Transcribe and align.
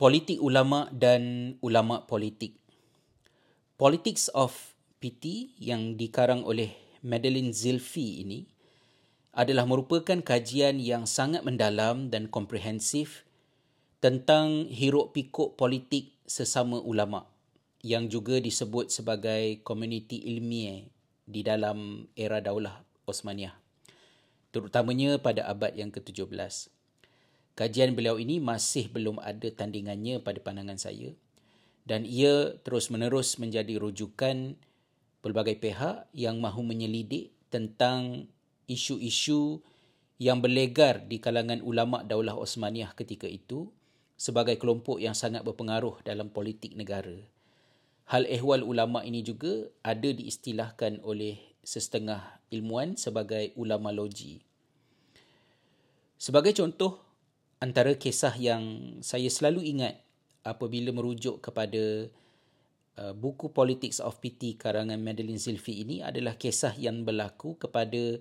politik 0.00 0.40
ulama 0.40 0.88
dan 0.96 1.52
ulama 1.60 2.08
politik. 2.08 2.56
Politics 3.76 4.32
of 4.32 4.72
PT 4.96 5.52
yang 5.60 6.00
dikarang 6.00 6.40
oleh 6.40 6.72
Madeline 7.04 7.52
Zilfi 7.52 8.24
ini 8.24 8.48
adalah 9.36 9.68
merupakan 9.68 10.16
kajian 10.24 10.80
yang 10.80 11.04
sangat 11.04 11.44
mendalam 11.44 12.08
dan 12.08 12.32
komprehensif 12.32 13.28
tentang 14.00 14.72
hiruk 14.72 15.12
pikuk 15.12 15.60
politik 15.60 16.16
sesama 16.24 16.80
ulama 16.80 17.28
yang 17.84 18.08
juga 18.08 18.40
disebut 18.40 18.88
sebagai 18.88 19.60
komuniti 19.60 20.16
ilmiah 20.32 20.88
di 21.28 21.44
dalam 21.44 22.08
era 22.16 22.40
Daulah 22.40 22.80
Osmaniyah 23.04 23.52
terutamanya 24.48 25.20
pada 25.20 25.44
abad 25.44 25.76
yang 25.76 25.92
ke-17. 25.92 26.79
Kajian 27.60 27.92
beliau 27.92 28.16
ini 28.16 28.40
masih 28.40 28.88
belum 28.88 29.20
ada 29.20 29.52
tandingannya 29.52 30.24
pada 30.24 30.40
pandangan 30.40 30.80
saya 30.80 31.12
dan 31.84 32.08
ia 32.08 32.56
terus-menerus 32.64 33.36
menjadi 33.36 33.76
rujukan 33.76 34.56
pelbagai 35.20 35.60
pihak 35.60 36.08
yang 36.16 36.40
mahu 36.40 36.64
menyelidik 36.64 37.36
tentang 37.52 38.32
isu-isu 38.64 39.60
yang 40.16 40.40
berlegar 40.40 41.04
di 41.04 41.20
kalangan 41.20 41.60
ulama 41.60 42.00
Daulah 42.00 42.40
Osmaniyah 42.40 42.96
ketika 42.96 43.28
itu 43.28 43.68
sebagai 44.16 44.56
kelompok 44.56 44.96
yang 44.96 45.12
sangat 45.12 45.44
berpengaruh 45.44 46.00
dalam 46.00 46.32
politik 46.32 46.72
negara. 46.72 47.20
Hal 48.08 48.24
ehwal 48.24 48.64
ulama 48.64 49.04
ini 49.04 49.20
juga 49.20 49.68
ada 49.84 50.08
diistilahkan 50.08 51.04
oleh 51.04 51.36
sesetengah 51.60 52.40
ilmuwan 52.48 52.96
sebagai 52.96 53.52
ulama 53.60 53.92
logi. 53.92 54.40
Sebagai 56.20 56.52
contoh, 56.52 57.09
antara 57.60 57.92
kisah 57.94 58.32
yang 58.40 58.96
saya 59.04 59.28
selalu 59.28 59.76
ingat 59.76 60.00
apabila 60.42 60.90
merujuk 60.96 61.44
kepada 61.44 62.08
uh, 62.96 63.12
buku 63.12 63.52
Politics 63.52 64.00
of 64.00 64.16
Pity 64.18 64.56
karangan 64.56 64.96
Madeline 64.96 65.38
Zilfi 65.38 65.84
ini 65.84 66.00
adalah 66.00 66.40
kisah 66.40 66.72
yang 66.80 67.04
berlaku 67.04 67.60
kepada 67.60 68.16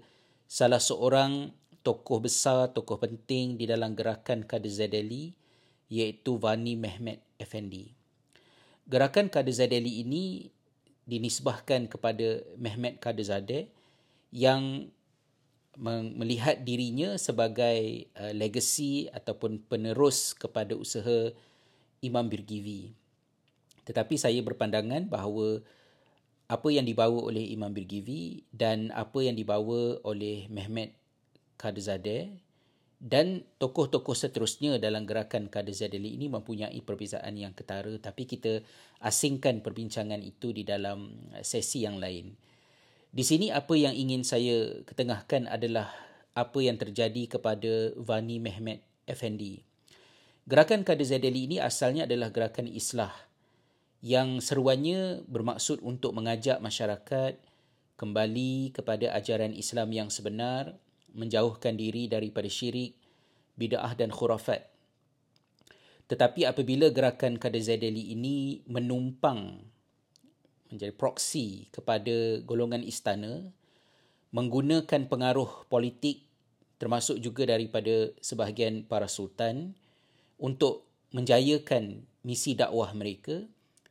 salah 0.45 0.83
seorang 0.83 1.55
tokoh 1.79 2.19
besar, 2.19 2.75
tokoh 2.75 2.99
penting 2.99 3.55
di 3.55 3.63
dalam 3.63 3.95
gerakan 3.95 4.43
Kader 4.43 4.69
Zadeli 4.69 5.31
iaitu 5.87 6.35
Vani 6.35 6.75
Mehmet 6.75 7.23
Effendi. 7.39 7.95
Gerakan 8.83 9.31
Kader 9.31 9.55
Zadeli 9.55 10.03
ini 10.03 10.51
dinisbahkan 11.07 11.87
kepada 11.87 12.43
Mehmet 12.59 12.99
Kader 12.99 13.25
Zadeh 13.25 13.65
yang 14.35 14.91
melihat 15.79 16.59
dirinya 16.67 17.15
sebagai 17.15 18.11
uh, 18.19 18.35
legacy 18.35 19.07
ataupun 19.15 19.63
penerus 19.63 20.35
kepada 20.35 20.75
usaha 20.75 21.31
Imam 22.03 22.27
Birgivi. 22.27 22.91
Tetapi 23.87 24.19
saya 24.19 24.43
berpandangan 24.43 25.07
bahawa 25.07 25.63
apa 26.49 26.67
yang 26.73 26.83
dibawa 26.83 27.29
oleh 27.29 27.47
Imam 27.53 27.71
Birgivi 27.71 28.43
dan 28.51 28.91
apa 28.91 29.23
yang 29.23 29.39
dibawa 29.39 30.01
oleh 30.03 30.49
Mehmet 30.51 30.97
Kadezadeh 31.55 32.27
dan 32.99 33.47
tokoh-tokoh 33.55 34.11
seterusnya 34.11 34.75
dalam 34.75 35.07
gerakan 35.07 35.47
Kadezadeli 35.47 36.19
ini 36.19 36.27
mempunyai 36.27 36.75
perbezaan 36.83 37.39
yang 37.39 37.55
ketara 37.55 37.95
tapi 38.03 38.27
kita 38.27 38.59
asingkan 38.99 39.63
perbincangan 39.63 40.19
itu 40.19 40.51
di 40.51 40.67
dalam 40.67 41.31
sesi 41.39 41.87
yang 41.87 42.01
lain. 42.01 42.35
Di 43.09 43.25
sini 43.25 43.49
apa 43.49 43.73
yang 43.73 43.97
ingin 43.97 44.21
saya 44.21 44.85
ketengahkan 44.85 45.49
adalah 45.49 45.89
apa 46.37 46.61
yang 46.61 46.77
terjadi 46.77 47.25
kepada 47.25 47.97
Vani 47.97 48.37
Mehmet 48.37 48.85
Effendi. 49.09 49.65
Gerakan 50.45 50.85
Kader 50.85 51.09
Zaideli 51.09 51.49
ini 51.49 51.57
asalnya 51.57 52.05
adalah 52.05 52.29
gerakan 52.29 52.69
islah 52.69 53.09
yang 54.05 54.37
seruannya 54.37 55.25
bermaksud 55.25 55.81
untuk 55.81 56.13
mengajak 56.13 56.61
masyarakat 56.61 57.41
kembali 57.97 58.77
kepada 58.77 59.11
ajaran 59.17 59.57
Islam 59.57 59.89
yang 59.89 60.09
sebenar, 60.13 60.77
menjauhkan 61.11 61.75
diri 61.75 62.05
daripada 62.05 62.45
syirik, 62.45 62.93
bid'ah 63.57 63.97
dan 63.97 64.13
khurafat. 64.13 64.69
Tetapi 66.13 66.45
apabila 66.45 66.93
gerakan 66.93 67.41
Kader 67.41 67.73
Zaideli 67.73 68.13
ini 68.13 68.61
menumpang 68.69 69.65
menjadi 70.69 70.93
proksi 70.93 71.69
kepada 71.73 72.41
golongan 72.45 72.85
istana 72.85 73.49
menggunakan 74.29 75.09
pengaruh 75.09 75.65
politik 75.67 76.29
termasuk 76.79 77.19
juga 77.19 77.43
daripada 77.49 78.13
sebahagian 78.23 78.87
para 78.87 79.11
sultan 79.11 79.75
untuk 80.39 80.87
menjayakan 81.11 82.07
misi 82.23 82.55
dakwah 82.55 82.93
mereka 82.95 83.43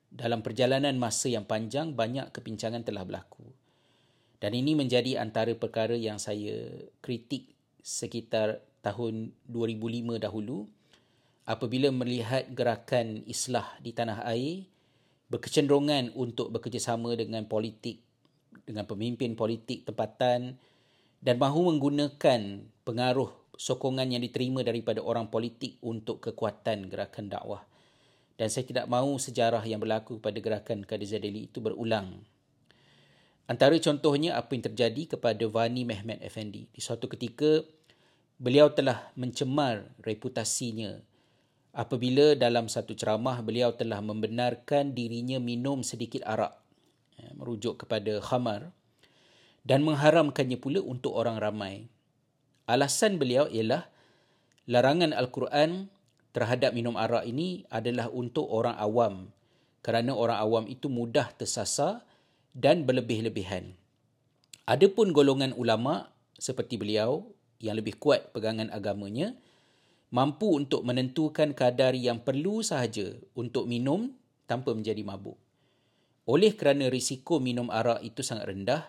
dalam 0.09 0.41
perjalanan 0.41 0.97
masa 0.97 1.29
yang 1.29 1.45
panjang 1.45 1.93
banyak 1.93 2.33
kepincangan 2.33 2.81
telah 2.81 3.05
berlaku. 3.05 3.45
Dan 4.39 4.57
ini 4.57 4.73
menjadi 4.73 5.21
antara 5.21 5.53
perkara 5.53 5.99
yang 5.99 6.17
saya 6.17 6.89
kritik 7.05 7.53
sekitar 7.83 8.65
tahun 8.81 9.35
2005 9.51 10.17
dahulu 10.23 10.65
apabila 11.45 11.91
melihat 11.91 12.47
gerakan 12.55 13.27
islah 13.27 13.67
di 13.83 13.91
tanah 13.93 14.25
air 14.31 14.65
berkecenderungan 15.29 16.13
untuk 16.17 16.53
bekerjasama 16.53 17.17
dengan 17.17 17.45
politik 17.49 18.05
dengan 18.65 18.85
pemimpin 18.85 19.33
politik 19.37 19.89
tempatan 19.89 20.61
dan 21.21 21.37
mahu 21.41 21.73
menggunakan 21.73 22.69
pengaruh 22.85 23.33
sokongan 23.57 24.13
yang 24.13 24.21
diterima 24.25 24.61
daripada 24.61 25.01
orang 25.01 25.33
politik 25.33 25.81
untuk 25.85 26.21
kekuatan 26.21 26.89
gerakan 26.89 27.29
dakwah 27.33 27.63
dan 28.39 28.47
saya 28.49 28.65
tidak 28.65 28.87
mahu 28.87 29.19
sejarah 29.19 29.61
yang 29.67 29.83
berlaku 29.83 30.23
pada 30.23 30.39
gerakan 30.39 30.87
Kadir 30.87 31.19
Zadeli 31.19 31.51
itu 31.51 31.59
berulang. 31.59 32.23
Antara 33.51 33.75
contohnya 33.83 34.39
apa 34.39 34.55
yang 34.55 34.71
terjadi 34.71 35.19
kepada 35.19 35.43
Vani 35.51 35.83
Mehmet 35.83 36.23
Effendi. 36.23 36.71
Di 36.71 36.79
suatu 36.79 37.11
ketika, 37.11 37.67
beliau 38.39 38.71
telah 38.71 39.11
mencemar 39.19 39.91
reputasinya 40.07 41.03
apabila 41.75 42.35
dalam 42.35 42.67
satu 42.67 42.97
ceramah 42.97 43.41
beliau 43.45 43.75
telah 43.77 44.01
membenarkan 44.01 44.93
dirinya 44.93 45.37
minum 45.43 45.85
sedikit 45.85 46.25
arak 46.25 46.57
ya, 47.19 47.33
merujuk 47.37 47.85
kepada 47.85 48.21
khamar 48.25 48.73
dan 49.67 49.85
mengharamkannya 49.85 50.57
pula 50.57 50.81
untuk 50.81 51.13
orang 51.13 51.37
ramai. 51.37 51.89
Alasan 52.69 53.17
beliau 53.17 53.49
ialah 53.49 53.89
larangan 54.69 55.17
Al-Quran 55.17 55.89
terhadap 56.37 56.77
minum 56.77 56.97
arak 56.97 57.25
ini 57.25 57.65
adalah 57.73 58.13
untuk 58.13 58.49
orang 58.49 58.77
awam 58.77 59.15
kerana 59.81 60.13
orang 60.13 60.39
awam 60.39 60.65
itu 60.69 60.93
mudah 60.93 61.33
tersasar 61.33 62.05
dan 62.53 62.85
berlebih-lebihan. 62.85 63.73
Adapun 64.69 65.17
golongan 65.17 65.57
ulama 65.57 66.13
seperti 66.37 66.77
beliau 66.77 67.25
yang 67.59 67.81
lebih 67.81 67.97
kuat 67.97 68.31
pegangan 68.37 68.69
agamanya, 68.69 69.33
mampu 70.09 70.57
untuk 70.57 70.85
menentukan 70.85 71.53
kadar 71.53 71.93
yang 71.93 72.25
perlu 72.25 72.65
sahaja 72.65 73.13
untuk 73.37 73.69
minum 73.69 74.13
tanpa 74.49 74.73
menjadi 74.73 75.05
mabuk. 75.05 75.37
Oleh 76.29 76.53
kerana 76.57 76.93
risiko 76.93 77.41
minum 77.41 77.73
arak 77.73 78.05
itu 78.05 78.21
sangat 78.21 78.53
rendah, 78.53 78.89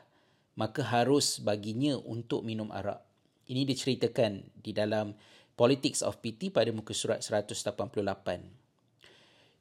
maka 0.60 0.84
harus 0.84 1.40
baginya 1.40 1.96
untuk 2.00 2.44
minum 2.44 2.68
arak. 2.72 3.00
Ini 3.48 3.64
diceritakan 3.64 4.60
di 4.60 4.72
dalam 4.76 5.16
Politics 5.60 6.00
of 6.08 6.24
PT 6.24 6.56
pada 6.56 6.72
muka 6.72 6.96
surat 6.96 7.20
188. 7.20 7.76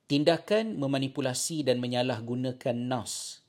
Tindakan 0.07 0.79
memanipulasi 0.79 1.67
dan 1.67 1.83
menyalahgunakan 1.83 2.77
NAS 2.79 3.43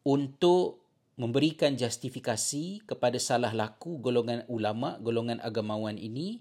untuk 0.00 0.80
memberikan 1.20 1.76
justifikasi 1.76 2.80
kepada 2.88 3.20
salah 3.20 3.52
laku 3.52 4.00
golongan 4.00 4.48
ulama, 4.48 4.96
golongan 4.96 5.44
agamawan 5.44 6.00
ini 6.00 6.40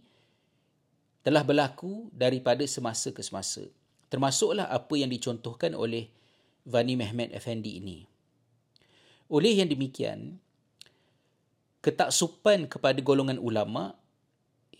telah 1.23 1.41
berlaku 1.41 2.11
daripada 2.11 2.61
semasa 2.67 3.15
ke 3.15 3.23
semasa. 3.23 3.63
Termasuklah 4.11 4.69
apa 4.69 4.93
yang 4.93 5.09
dicontohkan 5.09 5.73
oleh 5.73 6.11
Vani 6.67 6.99
Mehmet 6.99 7.33
Effendi 7.33 7.79
ini. 7.79 8.05
Oleh 9.31 9.57
yang 9.57 9.71
demikian, 9.71 10.37
ketaksupan 11.81 12.69
kepada 12.69 12.99
golongan 13.01 13.41
ulama 13.41 13.95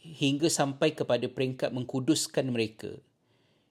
hingga 0.03 0.51
sampai 0.51 0.94
kepada 0.94 1.25
peringkat 1.31 1.71
mengkuduskan 1.71 2.51
mereka 2.51 3.00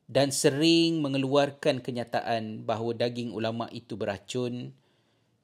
dan 0.09 0.33
sering 0.33 1.01
mengeluarkan 1.05 1.85
kenyataan 1.85 2.65
bahawa 2.65 2.97
daging 2.97 3.33
ulama 3.33 3.69
itu 3.73 3.97
beracun 3.97 4.73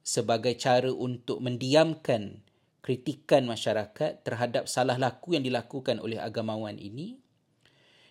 sebagai 0.04 0.56
cara 0.56 0.88
untuk 0.88 1.44
mendiamkan 1.44 2.40
kritikan 2.80 3.44
masyarakat 3.44 4.24
terhadap 4.24 4.64
salah 4.64 4.96
laku 4.96 5.36
yang 5.36 5.44
dilakukan 5.44 6.00
oleh 6.00 6.16
agamawan 6.16 6.80
ini 6.80 7.20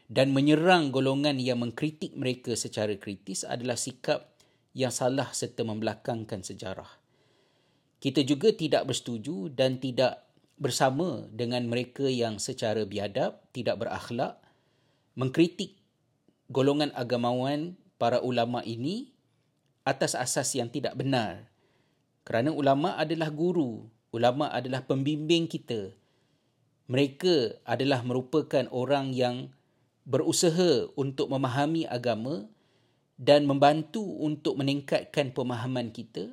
dan 0.07 0.31
menyerang 0.31 0.91
golongan 0.95 1.35
yang 1.39 1.59
mengkritik 1.59 2.15
mereka 2.15 2.55
secara 2.55 2.95
kritis 2.95 3.43
adalah 3.43 3.75
sikap 3.75 4.31
yang 4.71 4.91
salah 4.91 5.27
serta 5.35 5.67
membelakangkan 5.67 6.47
sejarah. 6.47 6.87
Kita 7.99 8.23
juga 8.23 8.53
tidak 8.55 8.87
bersetuju 8.87 9.51
dan 9.51 9.83
tidak 9.83 10.23
bersama 10.57 11.27
dengan 11.29 11.67
mereka 11.67 12.07
yang 12.07 12.39
secara 12.39 12.87
biadab, 12.87 13.41
tidak 13.51 13.83
berakhlak, 13.83 14.39
mengkritik 15.17 15.75
golongan 16.47 16.93
agamawan 16.95 17.75
para 17.99 18.23
ulama 18.23 18.63
ini 18.63 19.11
atas 19.83 20.15
asas 20.15 20.55
yang 20.55 20.71
tidak 20.71 20.95
benar. 20.95 21.51
Kerana 22.23 22.53
ulama 22.53 22.95
adalah 22.95 23.31
guru, 23.31 23.87
ulama 24.13 24.51
adalah 24.51 24.83
pembimbing 24.83 25.47
kita. 25.47 25.91
Mereka 26.87 27.65
adalah 27.67 28.03
merupakan 28.05 28.67
orang 28.71 29.11
yang 29.11 29.51
berusaha 30.07 30.87
untuk 30.95 31.27
memahami 31.27 31.83
agama 31.83 32.47
dan 33.19 33.43
membantu 33.43 33.99
untuk 34.23 34.55
meningkatkan 34.55 35.35
pemahaman 35.35 35.91
kita, 35.91 36.31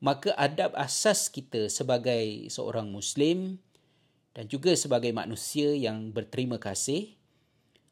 maka 0.00 0.32
adab 0.40 0.72
asas 0.72 1.28
kita 1.28 1.68
sebagai 1.68 2.48
seorang 2.48 2.88
Muslim 2.88 3.60
dan 4.32 4.48
juga 4.48 4.72
sebagai 4.72 5.12
manusia 5.12 5.76
yang 5.76 6.08
berterima 6.08 6.56
kasih 6.56 7.20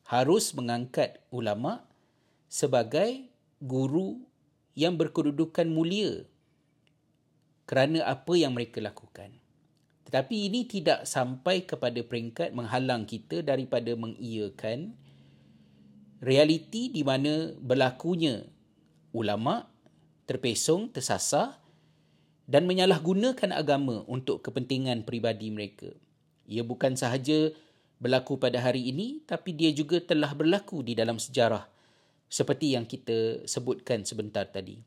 harus 0.08 0.56
mengangkat 0.56 1.20
ulama 1.28 1.84
sebagai 2.48 3.28
guru 3.60 4.24
yang 4.72 4.96
berkedudukan 4.96 5.68
mulia 5.68 6.24
kerana 7.68 8.08
apa 8.08 8.32
yang 8.40 8.56
mereka 8.56 8.80
lakukan. 8.80 9.43
Tetapi 10.14 10.46
ini 10.46 10.62
tidak 10.70 11.10
sampai 11.10 11.66
kepada 11.66 11.98
peringkat 11.98 12.54
menghalang 12.54 13.02
kita 13.02 13.42
daripada 13.42 13.98
mengiyakan 13.98 14.94
realiti 16.22 16.86
di 16.86 17.02
mana 17.02 17.50
berlakunya 17.58 18.46
ulama 19.10 19.66
terpesong, 20.30 20.94
tersasar 20.94 21.58
dan 22.46 22.62
menyalahgunakan 22.70 23.58
agama 23.58 24.06
untuk 24.06 24.38
kepentingan 24.46 25.02
peribadi 25.02 25.50
mereka. 25.50 25.90
Ia 26.46 26.62
bukan 26.62 26.94
sahaja 26.94 27.50
berlaku 27.98 28.38
pada 28.38 28.62
hari 28.62 28.94
ini 28.94 29.18
tapi 29.26 29.50
dia 29.50 29.74
juga 29.74 29.98
telah 29.98 30.30
berlaku 30.30 30.86
di 30.86 30.94
dalam 30.94 31.18
sejarah 31.18 31.66
seperti 32.30 32.78
yang 32.78 32.86
kita 32.86 33.50
sebutkan 33.50 34.06
sebentar 34.06 34.46
tadi. 34.46 34.78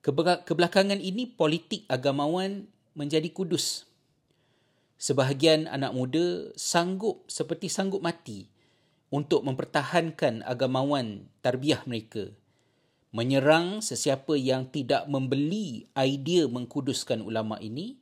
Kebelakangan 0.00 0.96
ini 0.96 1.28
politik 1.28 1.84
agamawan 1.92 2.72
menjadi 2.92 3.28
kudus. 3.32 3.88
Sebahagian 5.00 5.66
anak 5.66 5.92
muda 5.92 6.54
sanggup 6.54 7.26
seperti 7.26 7.66
sanggup 7.66 8.00
mati 8.04 8.46
untuk 9.10 9.42
mempertahankan 9.42 10.46
agamawan 10.46 11.26
tarbiyah 11.42 11.82
mereka. 11.84 12.30
Menyerang 13.12 13.84
sesiapa 13.84 14.40
yang 14.40 14.72
tidak 14.72 15.04
membeli 15.04 15.84
idea 15.92 16.48
mengkuduskan 16.48 17.20
ulama 17.20 17.60
ini 17.60 18.00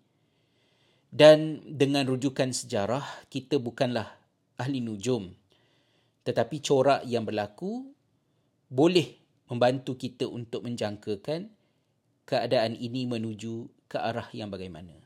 dan 1.10 1.58
dengan 1.66 2.06
rujukan 2.06 2.54
sejarah 2.54 3.02
kita 3.26 3.58
bukanlah 3.58 4.06
ahli 4.54 4.78
nujum 4.78 5.34
tetapi 6.22 6.62
corak 6.62 7.02
yang 7.10 7.26
berlaku 7.26 7.90
boleh 8.70 9.18
membantu 9.50 9.98
kita 9.98 10.30
untuk 10.30 10.62
menjangkakan 10.62 11.50
keadaan 12.22 12.78
ini 12.78 13.10
menuju 13.10 13.66
ke 13.90 13.98
arah 13.98 14.30
yang 14.30 14.54
bagaimana. 14.54 14.99